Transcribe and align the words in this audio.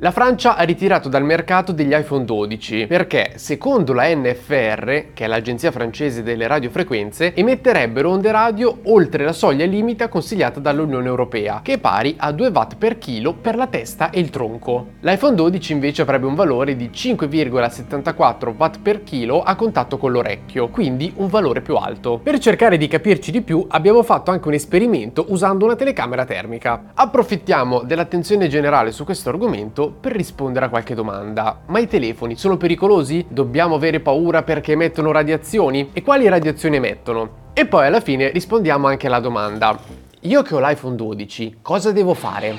La 0.00 0.12
Francia 0.12 0.54
ha 0.54 0.62
ritirato 0.62 1.08
dal 1.08 1.24
mercato 1.24 1.72
degli 1.72 1.92
iPhone 1.92 2.24
12 2.24 2.86
perché, 2.86 3.32
secondo 3.34 3.92
la 3.92 4.06
NFR, 4.14 5.12
che 5.12 5.24
è 5.24 5.26
l'agenzia 5.26 5.72
francese 5.72 6.22
delle 6.22 6.46
radiofrequenze, 6.46 7.34
emetterebbero 7.34 8.08
onde 8.08 8.30
radio 8.30 8.78
oltre 8.84 9.24
la 9.24 9.32
soglia 9.32 9.64
limite 9.64 10.08
consigliata 10.08 10.60
dall'Unione 10.60 11.08
Europea, 11.08 11.62
che 11.64 11.72
è 11.72 11.78
pari 11.78 12.14
a 12.16 12.30
2 12.30 12.46
watt 12.46 12.76
per 12.76 12.98
chilo 12.98 13.34
per 13.34 13.56
la 13.56 13.66
testa 13.66 14.10
e 14.10 14.20
il 14.20 14.30
tronco. 14.30 14.90
L'iPhone 15.00 15.34
12 15.34 15.72
invece 15.72 16.02
avrebbe 16.02 16.26
un 16.26 16.36
valore 16.36 16.76
di 16.76 16.90
5,74 16.94 18.54
watt 18.56 18.78
per 18.80 19.02
chilo 19.02 19.42
a 19.42 19.56
contatto 19.56 19.98
con 19.98 20.12
l'orecchio, 20.12 20.68
quindi 20.68 21.12
un 21.16 21.26
valore 21.26 21.60
più 21.60 21.74
alto. 21.74 22.20
Per 22.22 22.38
cercare 22.38 22.76
di 22.76 22.86
capirci 22.86 23.32
di 23.32 23.42
più 23.42 23.66
abbiamo 23.68 24.04
fatto 24.04 24.30
anche 24.30 24.46
un 24.46 24.54
esperimento 24.54 25.26
usando 25.30 25.64
una 25.64 25.74
telecamera 25.74 26.24
termica. 26.24 26.92
Approfittiamo 26.94 27.82
dell'attenzione 27.82 28.46
generale 28.46 28.92
su 28.92 29.02
questo 29.02 29.30
argomento 29.30 29.77
per 29.86 30.12
rispondere 30.12 30.66
a 30.66 30.68
qualche 30.68 30.96
domanda. 30.96 31.60
Ma 31.66 31.78
i 31.78 31.86
telefoni 31.86 32.36
sono 32.36 32.56
pericolosi? 32.56 33.24
Dobbiamo 33.28 33.76
avere 33.76 34.00
paura 34.00 34.42
perché 34.42 34.72
emettono 34.72 35.12
radiazioni? 35.12 35.90
E 35.92 36.02
quali 36.02 36.28
radiazioni 36.28 36.76
emettono? 36.76 37.46
E 37.52 37.66
poi 37.66 37.86
alla 37.86 38.00
fine 38.00 38.30
rispondiamo 38.30 38.88
anche 38.88 39.06
alla 39.06 39.20
domanda. 39.20 39.78
Io 40.22 40.42
che 40.42 40.54
ho 40.54 40.60
l'iPhone 40.60 40.96
12, 40.96 41.58
cosa 41.62 41.92
devo 41.92 42.14
fare? 42.14 42.56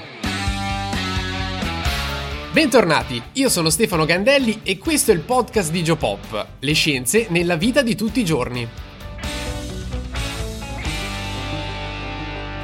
Bentornati, 2.51 3.21
io 3.33 3.49
sono 3.49 3.69
Stefano 3.69 4.05
Gandelli 4.05 4.61
e 4.63 4.77
questo 4.77 5.11
è 5.11 5.13
il 5.13 5.19
podcast 5.19 5.71
di 5.71 5.83
Geopop, 5.83 6.47
le 6.59 6.73
scienze 6.73 7.27
nella 7.29 7.55
vita 7.55 7.83
di 7.83 7.95
tutti 7.95 8.21
i 8.21 8.25
giorni. 8.25 8.67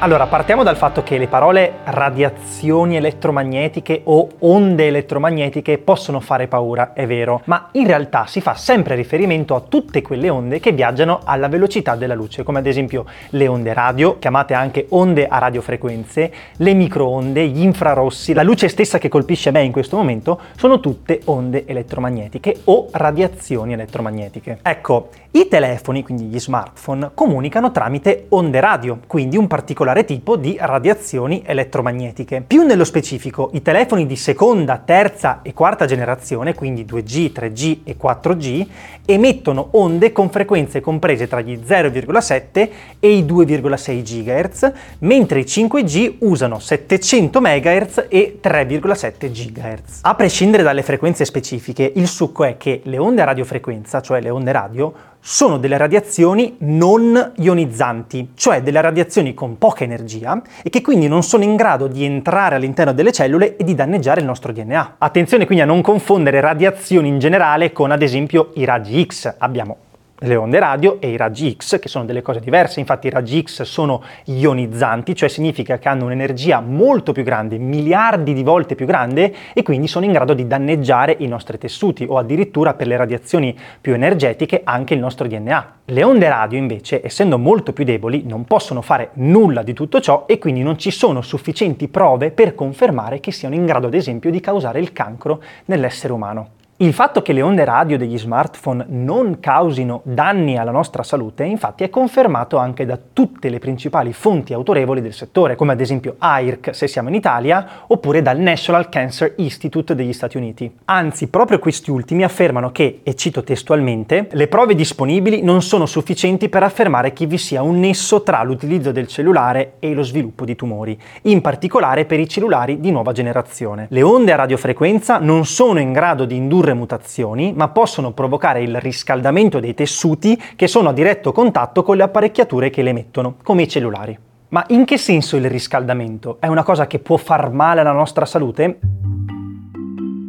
Allora, 0.06 0.28
partiamo 0.28 0.61
dal 0.61 0.78
fatto 0.78 1.02
che 1.02 1.17
le 1.17 1.25
parole 1.25 1.78
radiazioni 1.86 2.95
elettromagnetiche 2.95 4.02
o 4.03 4.28
onde 4.38 4.86
elettromagnetiche 4.86 5.80
possono 5.80 6.20
fare 6.20 6.47
paura, 6.47 6.94
è 6.94 7.08
vero, 7.08 7.42
ma 7.45 7.70
in 7.72 7.88
realtà 7.88 8.28
si 8.28 8.39
fa 8.39 8.53
sempre 8.53 8.94
riferimento 8.94 9.56
a 9.56 9.62
tutte 9.62 10.03
quelle 10.03 10.30
onde 10.30 10.59
che 10.59 10.73
viaggiano 10.73 11.22
alla 11.23 11.47
velocità 11.47 11.95
della 11.95 12.14
luce, 12.14 12.44
come 12.44 12.59
ad 12.59 12.67
esempio 12.67 13.06
le 13.30 13.47
onde 13.47 13.73
radio, 13.73 14.20
chiamate 14.20 14.53
anche 14.53 14.86
onde 14.89 15.25
a 15.25 15.39
radiofrequenze, 15.39 16.31
le 16.58 16.73
microonde, 16.75 17.47
gli 17.47 17.64
infrarossi, 17.64 18.34
la 18.34 18.44
luce 18.44 18.67
stessa 18.67 19.00
che 19.00 19.09
colpisce 19.09 19.50
me 19.50 19.64
in 19.64 19.72
questo 19.72 19.97
momento, 19.97 20.40
sono 20.56 20.80
tutte 20.80 21.22
onde 21.25 21.66
elettromagnetiche 21.66 22.58
o 22.66 22.90
radiazioni 22.92 23.73
elettromagnetiche. 23.73 24.59
Ecco, 24.62 25.09
i 25.31 25.47
telefoni, 25.47 26.03
quindi 26.03 26.25
gli 26.25 26.40
smartphone, 26.40 27.09
comunicano 27.14 27.72
tramite 27.72 28.28
onde 28.30 28.59
radio, 28.59 29.00
quindi 29.08 29.36
un 29.36 29.47
particolare 29.47 29.94
tipo 30.03 30.35
di 30.35 30.57
radiazioni 30.59 31.43
elettromagnetiche. 31.45 32.43
Più 32.45 32.63
nello 32.63 32.83
specifico, 32.83 33.51
i 33.53 33.61
telefoni 33.61 34.05
di 34.05 34.15
seconda, 34.15 34.81
terza 34.83 35.39
e 35.41 35.53
quarta 35.53 35.85
generazione, 35.85 36.53
quindi 36.53 36.83
2G, 36.83 37.31
3G 37.31 37.79
e 37.83 37.95
4G, 37.95 38.67
emettono 39.05 39.69
onde 39.71 40.11
con 40.11 40.29
frequenze 40.29 40.81
comprese 40.81 41.27
tra 41.27 41.41
gli 41.41 41.57
0,7 41.66 42.69
e 43.00 43.17
i 43.17 43.23
2,6 43.23 44.01
GHz, 44.01 44.72
mentre 45.00 45.39
i 45.39 45.44
5G 45.44 46.16
usano 46.19 46.59
700 46.59 47.39
MHz 47.39 48.05
e 48.09 48.39
3,7 48.44 49.31
GHz. 49.31 50.00
A 50.01 50.16
prescindere 50.16 50.63
dalle 50.63 50.84
frequenze 50.84 51.23
specifiche, 51.23 51.91
il 51.95 52.07
succo 52.07 52.44
è 52.44 52.57
che 52.57 52.81
le 52.84 52.97
onde 52.97 53.22
a 53.22 53.25
radiofrequenza, 53.25 54.01
cioè 54.01 54.19
le 54.19 54.29
onde 54.29 54.51
radio, 54.51 54.94
sono 55.28 55.58
delle 55.58 55.78
radiazioni 55.78 56.58
non 56.59 57.31
ionizzanti, 57.38 58.34
cioè 58.36 58.62
delle 58.62 58.80
radiazioni 58.80 59.34
con 59.34 59.58
poca 59.58 59.84
energia 59.84 60.40
e 60.62 60.69
che 60.69 60.84
quindi 60.84 61.08
non 61.08 61.24
sono 61.24 61.44
in 61.44 61.56
grado 61.56 61.88
di 61.88 62.06
entrare 62.06 62.53
all'interno 62.53 62.94
delle 62.94 63.12
cellule 63.12 63.56
e 63.58 63.64
di 63.64 63.74
danneggiare 63.74 64.19
il 64.19 64.28
nostro 64.28 64.53
DNA. 64.53 64.97
Attenzione 65.00 65.47
quindi 65.47 65.64
a 65.64 65.68
non 65.68 65.81
confondere 65.81 66.41
radiazioni 66.41 67.08
in 67.08 67.18
generale 67.18 67.72
con 67.72 67.90
ad 67.90 68.03
esempio 68.03 68.52
i 68.53 68.66
raggi 68.66 69.03
X. 69.03 69.34
Abbiamo 69.40 69.78
le 70.20 70.36
onde 70.36 70.59
radio 70.59 71.02
e 71.02 71.09
i 71.09 71.18
raggi 71.18 71.56
X, 71.58 71.80
che 71.80 71.90
sono 71.90 72.06
delle 72.06 72.22
cose 72.22 72.40
diverse. 72.40 72.80
Infatti 72.80 73.08
i 73.08 73.09
raggi 73.09 73.42
X 73.42 73.64
sono 73.64 74.02
ionizzanti, 74.26 75.16
cioè 75.16 75.28
significa 75.28 75.78
che 75.78 75.90
hanno 75.90 76.06
un'energia 76.06 76.62
molto 76.62 77.12
più 77.12 77.24
grande, 77.24 77.58
miliardi 77.58 78.34
di 78.34 78.44
volte 78.44 78.76
più 78.76 78.86
grande, 78.86 79.34
e 79.53 79.64
quindi 79.64 79.88
sono 79.88 80.06
in 80.06 80.14
grado 80.14 80.34
di 80.34 80.48
danneggiare 80.48 81.16
i 81.20 81.28
nostri 81.28 81.58
tessuti 81.58 82.06
o 82.08 82.18
addirittura 82.18 82.74
per 82.74 82.88
le 82.88 82.98
radiazioni 82.98 83.58
più 83.81 83.94
energetiche 83.94 84.62
anche 84.64 84.94
il 84.94 85.00
nostro 85.00 85.28
DNA. 85.28 85.74
Le 85.86 86.03
onde 86.03 86.30
radio 86.30 86.58
invece, 86.58 87.06
essendo 87.06 87.38
molto 87.38 87.74
più 87.74 87.84
deboli, 87.84 88.24
non 88.26 88.46
possono 88.46 88.82
fare 88.82 89.09
nulla 89.16 89.64
di 89.64 89.74
tutto 89.74 90.00
ciò 90.00 90.26
e 90.28 90.38
quindi 90.40 90.64
non 90.64 90.78
ci 90.78 90.92
sono 90.92 91.22
sufficienti 91.22 91.88
prove 91.88 92.32
per 92.32 92.56
confermare 92.56 93.20
che 93.20 93.32
siano 93.32 93.56
in 93.56 93.66
grado 93.66 93.88
ad 93.88 93.94
esempio 93.94 94.32
di 94.32 94.40
causare 94.40 94.80
il 94.80 94.94
cancro 94.94 95.42
nell'essere 95.66 96.14
umano. 96.14 96.50
Il 96.80 96.91
fatto 96.91 97.22
che 97.22 97.31
le 97.31 97.41
onde 97.41 97.63
radio 97.63 97.97
degli 97.97 98.18
smartphone 98.18 98.86
non 98.90 99.40
causino 99.40 100.02
danni 100.03 100.58
alla 100.58 100.72
nostra 100.72 101.03
salute 101.03 101.46
infatti 101.46 101.86
è 101.86 101.90
confermato 101.90 102.58
anche 102.58 102.86
da 102.86 103.00
tutte 103.13 103.47
le 103.47 103.59
principali 103.59 104.12
fonti 104.12 104.52
autorevoli 104.52 105.00
del 105.00 105.14
settore, 105.14 105.56
come 105.56 105.72
ad 105.72 105.80
esempio 105.80 106.16
AIRC 106.18 106.75
se 106.75 106.90
siamo 106.90 107.08
in 107.08 107.16
Italia, 107.16 107.66
oppure 107.88 108.22
dal 108.22 108.40
National 108.40 108.90
Cancer 108.90 109.35
Institute 109.38 109.96
degli 109.96 110.12
Stati 110.12 110.35
Uniti. 110.35 110.69
Anzi, 110.84 111.30
proprio 111.30 111.59
questi 111.59 111.91
ultimi 111.91 112.25
affermano 112.25 112.74
che, 112.74 113.00
e 113.03 113.16
cito 113.16 113.41
testualmente, 113.41 114.28
le 114.34 114.50
prove 114.50 114.75
disponibili 114.75 115.44
non 115.44 115.62
sono 115.62 115.85
sufficienti 115.85 116.50
per 116.50 116.64
affermare 116.64 117.14
che 117.14 117.25
vi 117.25 117.38
sia 117.38 117.62
un 117.62 117.80
nesso 117.80 118.22
tra 118.22 118.44
l'utilizzo 118.44 118.91
del 118.91 119.08
cellulare 119.08 119.75
e 119.80 119.94
lo 119.94 120.03
sviluppo 120.03 120.44
di 120.44 120.58
tumori, 120.58 121.00
in 121.22 121.40
particolare 121.40 122.03
per 122.03 122.19
i 122.19 122.28
cellulari 122.28 122.81
di 122.81 122.91
nuova 122.91 123.14
generazione. 123.14 123.88
Le 123.91 124.02
onde 124.02 124.34
a 124.34 124.35
radiofrequenza 124.35 125.19
non 125.19 125.46
sono 125.46 125.80
in 125.80 125.94
grado 125.94 126.25
di 126.25 126.35
indurre 126.35 126.64
mutazioni, 126.74 127.53
ma 127.53 127.70
possono 127.70 128.12
provocare 128.12 128.62
il 128.62 128.80
riscaldamento 128.80 129.59
dei 129.59 129.74
tessuti 129.74 130.42
che 130.56 130.68
sono 130.68 130.90
a 130.90 130.94
diretto 130.94 131.31
contatto 131.31 131.84
con 131.84 131.98
le 131.98 132.03
apparecchiature 132.03 132.70
che 132.70 132.81
le 132.81 132.90
emettono, 132.90 133.36
come 133.44 133.64
i 133.64 133.68
cellulari. 133.68 134.18
Ma 134.50 134.64
in 134.70 134.86
che 134.86 134.98
senso 134.98 135.36
il 135.36 135.50
riscaldamento? 135.50 136.38
È 136.40 136.48
una 136.48 136.64
cosa 136.64 136.88
che 136.88 137.00
può 137.00 137.18
far 137.18 137.52
male 137.52 137.81
alla 137.81 137.92
nostra 137.92 138.26
salute? 138.26 138.80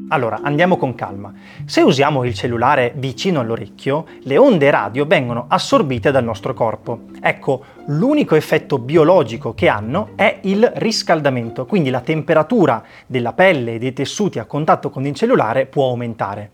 Allora, 0.09 0.39
andiamo 0.41 0.77
con 0.77 0.95
calma. 0.95 1.33
Se 1.65 1.81
usiamo 1.81 2.23
il 2.23 2.33
cellulare 2.33 2.93
vicino 2.95 3.41
all'orecchio, 3.41 4.07
le 4.23 4.39
onde 4.39 4.71
radio 4.71 5.05
vengono 5.05 5.47
assorbite 5.49 6.13
dal 6.13 6.23
nostro 6.23 6.55
corpo. 6.55 7.07
Ecco, 7.21 7.65
l'unico 7.87 8.37
effetto 8.37 8.79
biologico 8.79 9.53
che 9.53 9.67
hanno 9.67 10.11
è 10.15 10.39
il 10.43 10.71
riscaldamento, 10.77 11.67
quindi 11.67 11.91
la 11.91 12.03
temperatura 12.03 12.85
della 13.05 13.33
pelle 13.33 13.75
e 13.75 13.79
dei 13.79 13.93
tessuti 13.93 14.39
a 14.39 14.45
contatto 14.45 14.91
con 14.91 15.05
il 15.05 15.15
cellulare 15.15 15.67
può 15.67 15.89
aumentare. 15.89 16.53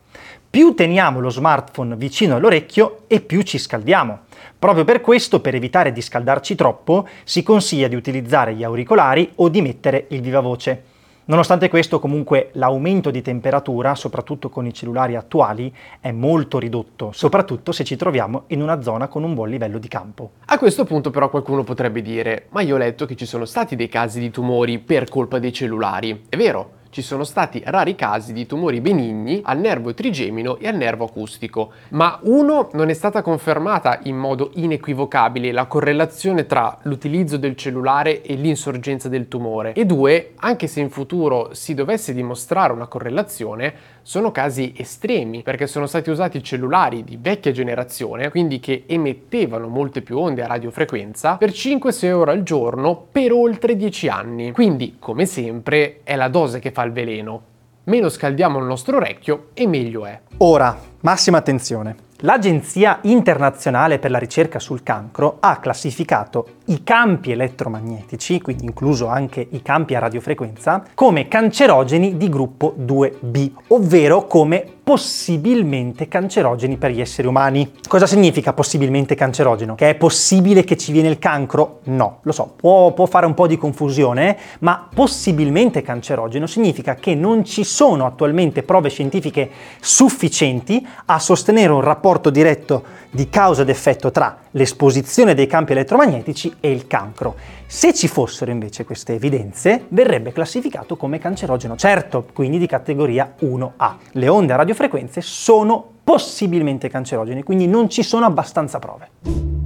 Più 0.48 0.72
teniamo 0.72 1.20
lo 1.20 1.28
smartphone 1.28 1.96
vicino 1.96 2.36
all'orecchio 2.36 3.04
e 3.06 3.20
più 3.20 3.42
ci 3.42 3.58
scaldiamo. 3.58 4.20
Proprio 4.58 4.84
per 4.84 5.02
questo, 5.02 5.40
per 5.40 5.54
evitare 5.54 5.92
di 5.92 6.00
scaldarci 6.00 6.54
troppo, 6.54 7.06
si 7.24 7.42
consiglia 7.42 7.88
di 7.88 7.96
utilizzare 7.96 8.54
gli 8.54 8.64
auricolari 8.64 9.30
o 9.36 9.50
di 9.50 9.60
mettere 9.60 10.06
il 10.08 10.22
vivavoce. 10.22 10.84
Nonostante 11.24 11.68
questo, 11.68 12.00
comunque, 12.00 12.50
l'aumento 12.54 13.12
di 13.12 13.22
temperatura, 13.22 13.94
soprattutto 13.94 14.48
con 14.48 14.66
i 14.66 14.74
cellulari 14.74 15.14
attuali, 15.14 15.72
è 16.00 16.10
molto 16.10 16.58
ridotto, 16.58 17.12
soprattutto 17.12 17.70
se 17.70 17.84
ci 17.84 17.94
troviamo 17.94 18.44
in 18.48 18.60
una 18.60 18.82
zona 18.82 19.06
con 19.06 19.22
un 19.22 19.32
buon 19.32 19.48
livello 19.48 19.78
di 19.78 19.86
campo. 19.86 20.32
A 20.46 20.58
questo 20.58 20.84
punto 20.84 21.10
però 21.10 21.30
qualcuno 21.30 21.62
potrebbe 21.62 22.02
dire, 22.02 22.46
ma 22.50 22.62
io 22.62 22.74
ho 22.74 22.78
letto 22.78 23.06
che 23.06 23.14
ci 23.14 23.26
sono 23.26 23.44
stati 23.44 23.76
dei 23.76 23.88
casi 23.88 24.18
di 24.18 24.30
tumori 24.30 24.80
per 24.80 25.08
colpa 25.08 25.38
dei 25.38 25.52
cellulari. 25.52 26.24
È 26.28 26.36
vero? 26.36 26.80
Ci 26.92 27.00
sono 27.00 27.24
stati 27.24 27.62
rari 27.64 27.94
casi 27.94 28.34
di 28.34 28.44
tumori 28.44 28.82
benigni 28.82 29.40
al 29.44 29.58
nervo 29.58 29.94
trigemino 29.94 30.58
e 30.58 30.68
al 30.68 30.76
nervo 30.76 31.06
acustico, 31.06 31.72
ma 31.90 32.18
uno 32.24 32.68
non 32.74 32.90
è 32.90 32.92
stata 32.92 33.22
confermata 33.22 34.00
in 34.02 34.18
modo 34.18 34.50
inequivocabile 34.56 35.52
la 35.52 35.64
correlazione 35.64 36.44
tra 36.44 36.76
l'utilizzo 36.82 37.38
del 37.38 37.56
cellulare 37.56 38.20
e 38.20 38.34
l'insorgenza 38.34 39.08
del 39.08 39.26
tumore 39.26 39.72
e 39.72 39.86
due, 39.86 40.32
anche 40.36 40.66
se 40.66 40.80
in 40.80 40.90
futuro 40.90 41.54
si 41.54 41.72
dovesse 41.72 42.12
dimostrare 42.12 42.74
una 42.74 42.86
correlazione, 42.86 43.72
sono 44.02 44.30
casi 44.30 44.74
estremi 44.76 45.42
perché 45.42 45.66
sono 45.66 45.86
stati 45.86 46.10
usati 46.10 46.42
cellulari 46.42 47.04
di 47.04 47.16
vecchia 47.18 47.52
generazione, 47.52 48.28
quindi 48.28 48.60
che 48.60 48.84
emettevano 48.86 49.68
molte 49.68 50.02
più 50.02 50.18
onde 50.18 50.42
a 50.42 50.46
radiofrequenza, 50.46 51.36
per 51.36 51.50
5-6 51.50 52.12
ore 52.12 52.32
al 52.32 52.42
giorno 52.42 53.06
per 53.10 53.32
oltre 53.32 53.76
10 53.76 54.08
anni. 54.08 54.52
Quindi, 54.52 54.96
come 54.98 55.24
sempre, 55.24 56.00
è 56.02 56.16
la 56.16 56.28
dose 56.28 56.58
che 56.58 56.70
fa 56.70 56.81
il 56.84 56.92
veleno. 56.92 57.42
Meno 57.84 58.08
scaldiamo 58.08 58.58
il 58.58 58.64
nostro 58.64 58.96
orecchio 58.96 59.48
e 59.54 59.66
meglio 59.66 60.06
è. 60.06 60.20
Ora, 60.38 60.78
massima 61.00 61.38
attenzione. 61.38 62.10
L'Agenzia 62.24 63.00
internazionale 63.02 63.98
per 63.98 64.12
la 64.12 64.18
ricerca 64.18 64.60
sul 64.60 64.84
cancro 64.84 65.38
ha 65.40 65.58
classificato 65.58 66.58
i 66.66 66.84
campi 66.84 67.32
elettromagnetici, 67.32 68.40
quindi 68.40 68.64
incluso 68.64 69.08
anche 69.08 69.44
i 69.50 69.60
campi 69.60 69.96
a 69.96 69.98
radiofrequenza, 69.98 70.84
come 70.94 71.26
cancerogeni 71.26 72.16
di 72.16 72.28
gruppo 72.28 72.76
2B, 72.78 73.50
ovvero 73.68 74.28
come 74.28 74.64
possibilmente 74.82 76.08
cancerogeni 76.08 76.76
per 76.76 76.90
gli 76.90 77.00
esseri 77.00 77.28
umani. 77.28 77.72
Cosa 77.86 78.06
significa 78.06 78.52
possibilmente 78.52 79.14
cancerogeno? 79.14 79.74
Che 79.74 79.90
è 79.90 79.94
possibile 79.94 80.64
che 80.64 80.76
ci 80.76 80.90
viene 80.90 81.08
il 81.08 81.18
cancro? 81.18 81.80
No, 81.84 82.18
lo 82.22 82.32
so, 82.32 82.52
può, 82.56 82.92
può 82.92 83.06
fare 83.06 83.26
un 83.26 83.34
po' 83.34 83.46
di 83.46 83.56
confusione, 83.56 84.36
ma 84.60 84.88
possibilmente 84.92 85.82
cancerogeno 85.82 86.46
significa 86.46 86.96
che 86.96 87.14
non 87.14 87.44
ci 87.44 87.64
sono 87.64 88.06
attualmente 88.06 88.64
prove 88.64 88.88
scientifiche 88.88 89.50
sufficienti 89.80 90.84
a 91.06 91.18
sostenere 91.18 91.72
un 91.72 91.80
rapporto 91.80 92.30
diretto 92.30 92.82
di 93.10 93.28
causa 93.28 93.62
ed 93.62 93.68
effetto 93.68 94.10
tra 94.10 94.41
l'esposizione 94.52 95.34
dei 95.34 95.46
campi 95.46 95.72
elettromagnetici 95.72 96.54
e 96.60 96.70
il 96.70 96.86
cancro. 96.86 97.36
Se 97.66 97.92
ci 97.92 98.08
fossero 98.08 98.50
invece 98.50 98.84
queste 98.84 99.14
evidenze, 99.14 99.84
verrebbe 99.88 100.32
classificato 100.32 100.96
come 100.96 101.18
cancerogeno, 101.18 101.76
certo, 101.76 102.26
quindi 102.32 102.58
di 102.58 102.66
categoria 102.66 103.34
1A. 103.40 103.94
Le 104.12 104.28
onde 104.28 104.52
a 104.52 104.56
radiofrequenze 104.56 105.20
sono 105.20 105.84
possibilmente 106.04 106.88
cancerogene, 106.88 107.42
quindi 107.42 107.66
non 107.66 107.88
ci 107.88 108.02
sono 108.02 108.26
abbastanza 108.26 108.78
prove. 108.78 109.61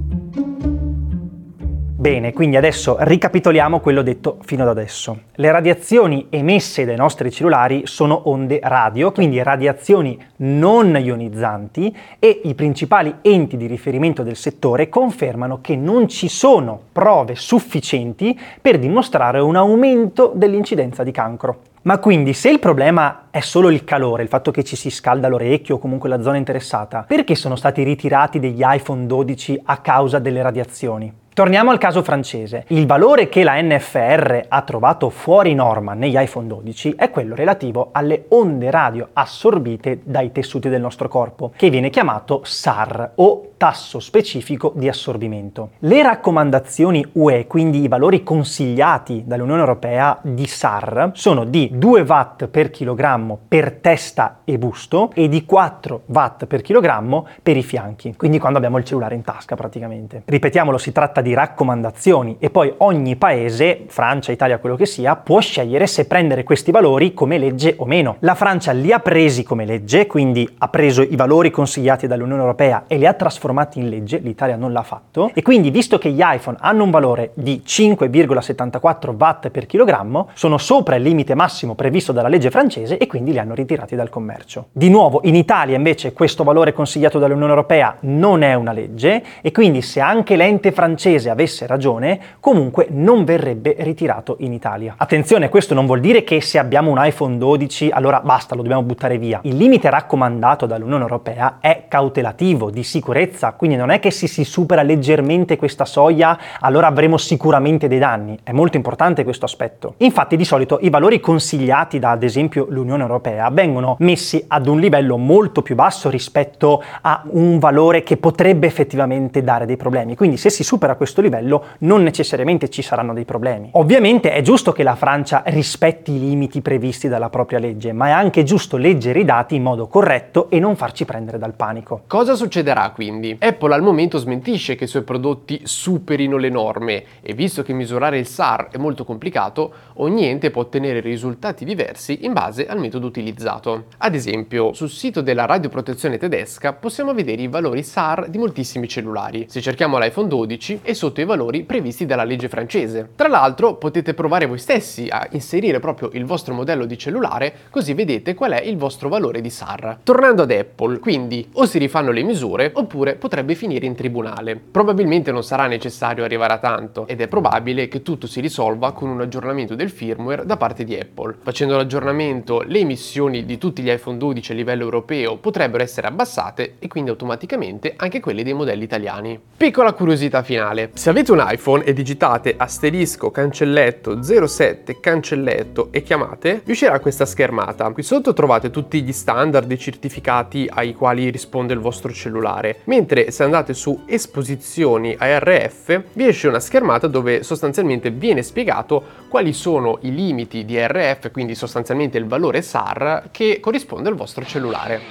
Bene, 2.07 2.31
quindi 2.31 2.55
adesso 2.55 2.95
ricapitoliamo 2.97 3.81
quello 3.81 4.01
detto 4.01 4.37
fino 4.45 4.63
ad 4.63 4.69
adesso. 4.69 5.23
Le 5.35 5.51
radiazioni 5.51 6.27
emesse 6.29 6.85
dai 6.85 6.95
nostri 6.95 7.29
cellulari 7.29 7.81
sono 7.83 8.29
onde 8.29 8.61
radio, 8.63 9.11
quindi 9.11 9.43
radiazioni 9.43 10.17
non 10.37 10.97
ionizzanti 10.97 11.93
e 12.17 12.43
i 12.45 12.55
principali 12.55 13.15
enti 13.19 13.57
di 13.57 13.65
riferimento 13.65 14.23
del 14.23 14.37
settore 14.37 14.87
confermano 14.87 15.59
che 15.59 15.75
non 15.75 16.07
ci 16.07 16.29
sono 16.29 16.79
prove 16.93 17.35
sufficienti 17.35 18.39
per 18.61 18.79
dimostrare 18.79 19.41
un 19.41 19.57
aumento 19.57 20.31
dell'incidenza 20.33 21.03
di 21.03 21.11
cancro. 21.11 21.59
Ma 21.81 21.97
quindi 21.97 22.31
se 22.31 22.49
il 22.49 22.59
problema 22.59 23.27
è 23.31 23.41
solo 23.41 23.69
il 23.69 23.83
calore, 23.83 24.23
il 24.23 24.29
fatto 24.29 24.51
che 24.51 24.63
ci 24.63 24.77
si 24.77 24.89
scalda 24.89 25.27
l'orecchio 25.27 25.75
o 25.75 25.79
comunque 25.79 26.07
la 26.07 26.21
zona 26.21 26.37
interessata, 26.37 27.03
perché 27.05 27.35
sono 27.35 27.57
stati 27.57 27.83
ritirati 27.83 28.39
degli 28.39 28.61
iPhone 28.63 29.05
12 29.07 29.63
a 29.65 29.79
causa 29.79 30.19
delle 30.19 30.41
radiazioni? 30.41 31.25
Torniamo 31.37 31.69
al 31.69 31.77
caso 31.77 32.01
francese. 32.01 32.63
Il 32.69 32.87
valore 32.87 33.29
che 33.29 33.43
la 33.43 33.61
NFR 33.61 34.45
ha 34.47 34.61
trovato 34.63 35.11
fuori 35.11 35.53
norma 35.53 35.93
negli 35.93 36.17
iPhone 36.17 36.47
12 36.47 36.95
è 36.97 37.11
quello 37.11 37.35
relativo 37.35 37.89
alle 37.91 38.25
onde 38.29 38.71
radio 38.71 39.09
assorbite 39.13 39.99
dai 40.01 40.31
tessuti 40.31 40.67
del 40.67 40.81
nostro 40.81 41.07
corpo, 41.07 41.51
che 41.55 41.69
viene 41.69 41.91
chiamato 41.91 42.41
SAR 42.43 43.11
o 43.13 43.51
tasso 43.57 43.99
specifico 43.99 44.71
di 44.75 44.87
assorbimento. 44.87 45.71
Le 45.79 46.03
raccomandazioni 46.03 47.03
UE, 47.13 47.47
quindi 47.47 47.81
i 47.81 47.87
valori 47.87 48.21
consigliati 48.21 49.23
dall'Unione 49.25 49.61
Europea 49.61 50.19
di 50.21 50.45
SAR, 50.45 51.11
sono 51.13 51.43
di 51.43 51.71
2 51.73 52.01
watt 52.01 52.47
per 52.47 52.69
chilogrammo 52.69 53.39
per 53.47 53.73
testa 53.73 54.41
e 54.43 54.59
busto 54.59 55.09
e 55.15 55.27
di 55.27 55.43
4 55.45 56.01
watt 56.05 56.45
per 56.45 56.61
chilogrammo 56.61 57.27
per 57.41 57.57
i 57.57 57.63
fianchi, 57.63 58.15
quindi 58.15 58.37
quando 58.37 58.59
abbiamo 58.59 58.77
il 58.77 58.83
cellulare 58.83 59.15
in 59.15 59.23
tasca 59.23 59.55
praticamente. 59.55 60.21
Ripetiamolo, 60.25 60.77
si 60.77 60.91
tratta 60.91 61.21
di 61.21 61.33
raccomandazioni 61.33 62.35
e 62.39 62.51
poi 62.51 62.71
ogni 62.77 63.15
paese, 63.15 63.85
Francia, 63.87 64.31
Italia, 64.31 64.59
quello 64.59 64.75
che 64.75 64.85
sia, 64.85 65.15
può 65.15 65.39
scegliere 65.39 65.87
se 65.87 66.05
prendere 66.05 66.43
questi 66.43 66.69
valori 66.69 67.13
come 67.15 67.39
legge 67.39 67.73
o 67.77 67.85
meno. 67.85 68.17
La 68.19 68.35
Francia 68.35 68.71
li 68.71 68.91
ha 68.91 68.99
presi 68.99 69.43
come 69.43 69.65
legge, 69.65 70.05
quindi 70.05 70.47
ha 70.59 70.67
preso 70.67 71.01
i 71.01 71.15
valori 71.15 71.49
consigliati 71.49 72.05
dall'Unione 72.05 72.41
Europea 72.41 72.83
e 72.85 72.97
li 72.97 73.05
ha 73.07 73.13
trasformati 73.13 73.45
in 73.75 73.89
legge, 73.89 74.17
l'Italia 74.17 74.55
non 74.55 74.71
l'ha 74.71 74.83
fatto, 74.83 75.31
e 75.33 75.41
quindi 75.41 75.69
visto 75.69 75.97
che 75.97 76.09
gli 76.11 76.21
iPhone 76.21 76.57
hanno 76.59 76.83
un 76.83 76.91
valore 76.91 77.31
di 77.33 77.61
5,74 77.65 79.15
watt 79.17 79.49
per 79.49 79.65
chilogrammo, 79.65 80.29
sono 80.33 80.57
sopra 80.57 80.95
il 80.95 81.03
limite 81.03 81.35
massimo 81.35 81.75
previsto 81.75 82.11
dalla 82.11 82.27
legge 82.27 82.49
francese 82.49 82.97
e 82.97 83.07
quindi 83.07 83.31
li 83.31 83.39
hanno 83.39 83.53
ritirati 83.53 83.95
dal 83.95 84.09
commercio. 84.09 84.67
Di 84.71 84.89
nuovo, 84.89 85.21
in 85.23 85.35
Italia 85.35 85.75
invece 85.75 86.13
questo 86.13 86.43
valore 86.43 86.73
consigliato 86.73 87.19
dall'Unione 87.19 87.51
Europea 87.51 87.97
non 88.01 88.41
è 88.41 88.53
una 88.53 88.71
legge 88.71 89.23
e 89.41 89.51
quindi 89.51 89.81
se 89.81 89.99
anche 89.99 90.35
l'ente 90.35 90.71
francese 90.71 91.29
avesse 91.29 91.67
ragione, 91.67 92.19
comunque 92.39 92.87
non 92.89 93.23
verrebbe 93.23 93.75
ritirato 93.79 94.37
in 94.39 94.53
Italia. 94.53 94.95
Attenzione, 94.97 95.49
questo 95.49 95.73
non 95.73 95.85
vuol 95.85 95.99
dire 95.99 96.23
che 96.23 96.41
se 96.41 96.57
abbiamo 96.57 96.89
un 96.89 96.97
iPhone 96.99 97.37
12 97.37 97.89
allora 97.91 98.21
basta, 98.21 98.55
lo 98.55 98.61
dobbiamo 98.61 98.83
buttare 98.83 99.17
via. 99.17 99.39
Il 99.43 99.55
limite 99.57 99.89
raccomandato 99.89 100.65
dall'Unione 100.65 101.03
Europea 101.03 101.57
è 101.59 101.83
cautelativo, 101.87 102.69
di 102.69 102.83
sicurezza, 102.83 103.36
quindi 103.55 103.77
non 103.77 103.89
è 103.89 103.99
che 103.99 104.11
se 104.11 104.27
si 104.27 104.43
supera 104.43 104.81
leggermente 104.81 105.57
questa 105.57 105.85
soglia 105.85 106.37
allora 106.59 106.87
avremo 106.87 107.17
sicuramente 107.17 107.87
dei 107.87 107.99
danni. 107.99 108.37
È 108.41 108.51
molto 108.51 108.77
importante 108.77 109.23
questo 109.23 109.45
aspetto. 109.45 109.93
Infatti 109.97 110.35
di 110.35 110.45
solito 110.45 110.79
i 110.81 110.89
valori 110.89 111.19
consigliati 111.19 111.99
da 111.99 112.11
ad 112.11 112.23
esempio 112.23 112.65
l'Unione 112.69 113.03
Europea 113.03 113.49
vengono 113.49 113.95
messi 113.99 114.43
ad 114.47 114.67
un 114.67 114.79
livello 114.79 115.17
molto 115.17 115.61
più 115.61 115.75
basso 115.75 116.09
rispetto 116.09 116.83
a 117.01 117.23
un 117.29 117.59
valore 117.59 118.03
che 118.03 118.17
potrebbe 118.17 118.67
effettivamente 118.67 119.43
dare 119.43 119.65
dei 119.65 119.77
problemi. 119.77 120.15
Quindi 120.15 120.37
se 120.37 120.49
si 120.49 120.63
supera 120.63 120.95
questo 120.95 121.21
livello 121.21 121.63
non 121.79 122.03
necessariamente 122.03 122.69
ci 122.69 122.81
saranno 122.81 123.13
dei 123.13 123.25
problemi. 123.25 123.69
Ovviamente 123.73 124.31
è 124.31 124.41
giusto 124.41 124.71
che 124.71 124.83
la 124.83 124.95
Francia 124.95 125.43
rispetti 125.45 126.13
i 126.13 126.19
limiti 126.19 126.61
previsti 126.61 127.07
dalla 127.07 127.29
propria 127.29 127.59
legge, 127.59 127.91
ma 127.93 128.07
è 128.07 128.11
anche 128.11 128.43
giusto 128.43 128.77
leggere 128.77 129.19
i 129.19 129.25
dati 129.25 129.55
in 129.55 129.63
modo 129.63 129.87
corretto 129.87 130.49
e 130.49 130.59
non 130.59 130.75
farci 130.75 131.05
prendere 131.05 131.37
dal 131.37 131.53
panico. 131.53 132.01
Cosa 132.07 132.35
succederà 132.35 132.91
quindi? 132.93 133.26
Apple 133.39 133.73
al 133.73 133.81
momento 133.81 134.17
smentisce 134.17 134.75
che 134.75 134.85
i 134.85 134.87
suoi 134.87 135.03
prodotti 135.03 135.61
superino 135.63 136.37
le 136.37 136.49
norme 136.49 137.03
e 137.21 137.33
visto 137.33 137.63
che 137.63 137.73
misurare 137.73 138.19
il 138.19 138.27
SAR 138.27 138.69
è 138.71 138.77
molto 138.77 139.03
complicato, 139.03 139.73
ogni 139.95 140.25
ente 140.25 140.51
può 140.51 140.61
ottenere 140.61 140.99
risultati 140.99 141.65
diversi 141.65 142.25
in 142.25 142.33
base 142.33 142.67
al 142.67 142.79
metodo 142.79 143.07
utilizzato. 143.07 143.85
Ad 143.97 144.15
esempio, 144.15 144.73
sul 144.73 144.89
sito 144.89 145.21
della 145.21 145.45
radioprotezione 145.45 146.17
tedesca 146.17 146.73
possiamo 146.73 147.13
vedere 147.13 147.41
i 147.41 147.47
valori 147.47 147.83
SAR 147.83 148.29
di 148.29 148.37
moltissimi 148.37 148.87
cellulari. 148.87 149.45
Se 149.49 149.61
cerchiamo 149.61 149.97
l'iPhone 149.97 150.27
12 150.27 150.81
e 150.83 150.93
sotto 150.93 151.21
i 151.21 151.25
valori 151.25 151.63
previsti 151.63 152.05
dalla 152.05 152.23
legge 152.23 152.49
francese. 152.49 153.09
Tra 153.15 153.27
l'altro 153.27 153.75
potete 153.75 154.13
provare 154.13 154.45
voi 154.45 154.59
stessi 154.59 155.07
a 155.09 155.27
inserire 155.31 155.79
proprio 155.79 156.09
il 156.13 156.25
vostro 156.25 156.53
modello 156.53 156.85
di 156.85 156.97
cellulare 156.97 157.53
così 157.69 157.93
vedete 157.93 158.33
qual 158.33 158.51
è 158.51 158.61
il 158.61 158.77
vostro 158.77 159.09
valore 159.09 159.41
di 159.41 159.49
SAR. 159.49 159.99
Tornando 160.03 160.43
ad 160.43 160.51
Apple, 160.51 160.99
quindi 160.99 161.47
o 161.53 161.65
si 161.65 161.77
rifanno 161.77 162.11
le 162.11 162.23
misure 162.23 162.71
oppure 162.73 163.15
potrebbe 163.17 163.55
finire 163.55 163.85
in 163.85 163.95
tribunale. 163.95 164.55
Probabilmente 164.55 165.31
non 165.31 165.43
sarà 165.43 165.67
necessario 165.67 166.23
arrivare 166.23 166.53
a 166.53 166.57
tanto 166.59 167.05
ed 167.07 167.21
è 167.21 167.27
probabile 167.27 167.87
che 167.87 168.01
tutto 168.01 168.27
si 168.27 168.39
risolva 168.39 168.91
con 168.91 169.09
un 169.09 169.21
aggiornamento 169.21 169.75
del 169.75 169.89
firmware 169.89 170.45
da 170.45 170.57
parte 170.57 170.83
di 170.83 170.95
Apple. 170.95 171.35
Facendo 171.41 171.75
l'aggiornamento 171.75 172.61
le 172.65 172.79
emissioni 172.79 173.45
di 173.45 173.57
tutti 173.57 173.81
gli 173.81 173.89
iPhone 173.89 174.17
12 174.17 174.51
a 174.51 174.55
livello 174.55 174.83
europeo 174.83 175.37
potrebbero 175.37 175.83
essere 175.83 176.07
abbassate 176.07 176.75
e 176.79 176.87
quindi 176.87 177.09
automaticamente 177.09 177.93
anche 177.95 178.19
quelle 178.19 178.43
dei 178.43 178.53
modelli 178.53 178.83
italiani. 178.83 179.39
Piccola 179.57 179.93
curiosità 179.93 180.43
finale, 180.43 180.91
se 180.93 181.09
avete 181.09 181.31
un 181.31 181.43
iPhone 181.45 181.83
e 181.83 181.93
digitate 181.93 182.55
asterisco 182.57 183.31
cancelletto 183.31 184.21
07 184.21 184.99
cancelletto 184.99 185.89
e 185.91 186.03
chiamate, 186.03 186.61
uscirà 186.67 186.99
questa 186.99 187.25
schermata. 187.25 187.89
Qui 187.91 188.03
sotto 188.03 188.33
trovate 188.33 188.69
tutti 188.69 189.01
gli 189.01 189.11
standard 189.11 189.71
e 189.71 189.77
certificati 189.77 190.69
ai 190.71 190.93
quali 190.93 191.29
risponde 191.29 191.73
il 191.73 191.79
vostro 191.79 192.11
cellulare, 192.11 192.79
mentre 193.07 193.31
se 193.31 193.43
andate 193.43 193.73
su 193.73 194.01
esposizioni 194.05 195.15
ARF 195.17 196.01
vi 196.11 196.27
esce 196.27 196.49
una 196.49 196.59
schermata 196.59 197.07
dove 197.07 197.41
sostanzialmente 197.41 198.11
viene 198.11 198.43
spiegato 198.43 199.01
quali 199.29 199.53
sono 199.53 199.99
i 200.01 200.13
limiti 200.13 200.65
di 200.65 200.77
ARF, 200.77 201.31
quindi 201.31 201.55
sostanzialmente 201.55 202.17
il 202.17 202.25
valore 202.25 202.61
SAR 202.61 203.29
che 203.31 203.61
corrisponde 203.61 204.09
al 204.09 204.15
vostro 204.15 204.45
cellulare. 204.45 205.01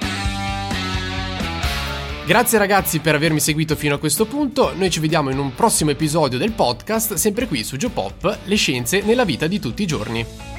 Grazie 2.27 2.59
ragazzi 2.59 2.99
per 2.99 3.15
avermi 3.15 3.39
seguito 3.39 3.75
fino 3.75 3.95
a 3.95 3.99
questo 3.99 4.25
punto, 4.25 4.73
noi 4.75 4.91
ci 4.91 4.99
vediamo 4.99 5.31
in 5.31 5.39
un 5.39 5.55
prossimo 5.55 5.89
episodio 5.89 6.37
del 6.37 6.51
podcast, 6.51 7.13
sempre 7.13 7.47
qui 7.47 7.63
su 7.63 7.77
Geopop, 7.77 8.39
le 8.43 8.55
scienze 8.55 9.01
nella 9.01 9.23
vita 9.23 9.47
di 9.47 9.59
tutti 9.59 9.81
i 9.81 9.87
giorni. 9.87 10.56